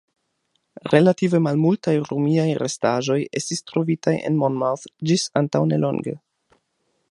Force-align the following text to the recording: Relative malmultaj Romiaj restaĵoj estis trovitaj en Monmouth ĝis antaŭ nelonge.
Relative 0.93 1.41
malmultaj 1.47 1.93
Romiaj 2.07 2.47
restaĵoj 2.61 3.19
estis 3.41 3.63
trovitaj 3.73 4.17
en 4.31 4.41
Monmouth 4.45 4.89
ĝis 5.11 5.29
antaŭ 5.43 5.65
nelonge. 5.75 6.19